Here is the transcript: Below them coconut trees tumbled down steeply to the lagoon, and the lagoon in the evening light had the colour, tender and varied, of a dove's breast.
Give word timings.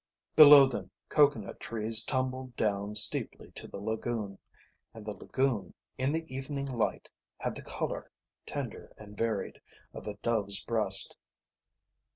Below 0.35 0.65
them 0.65 0.89
coconut 1.09 1.59
trees 1.59 2.01
tumbled 2.01 2.55
down 2.55 2.95
steeply 2.95 3.51
to 3.51 3.67
the 3.67 3.77
lagoon, 3.77 4.39
and 4.95 5.05
the 5.05 5.15
lagoon 5.15 5.75
in 5.95 6.11
the 6.11 6.25
evening 6.33 6.65
light 6.65 7.07
had 7.37 7.53
the 7.53 7.61
colour, 7.61 8.09
tender 8.43 8.91
and 8.97 9.15
varied, 9.15 9.61
of 9.93 10.07
a 10.07 10.15
dove's 10.23 10.59
breast. 10.59 11.15